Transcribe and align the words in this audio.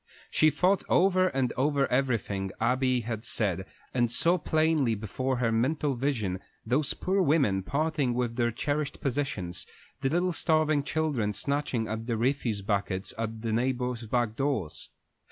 She 0.31 0.49
thought 0.49 0.81
over 0.89 1.27
and 1.27 1.53
over 1.55 1.85
everything 1.91 2.49
Abby 2.59 3.01
had 3.01 3.23
said, 3.23 3.67
and 3.93 4.11
saw 4.11 4.39
plainly 4.39 4.95
before 4.95 5.37
her 5.37 5.51
mental 5.51 5.93
vision 5.93 6.39
those 6.65 6.95
poor 6.95 7.21
women 7.21 7.61
parting 7.61 8.15
with 8.15 8.35
their 8.35 8.49
cherished 8.49 8.99
possessions, 8.99 9.67
the 9.99 10.09
little 10.09 10.33
starving 10.33 10.81
children 10.81 11.33
snatching 11.33 11.87
at 11.87 12.07
the 12.07 12.17
refuse 12.17 12.63
buckets 12.63 13.13
at 13.15 13.43
the 13.43 13.53
neighbors' 13.53 14.07
back 14.07 14.35
doors. 14.35 14.89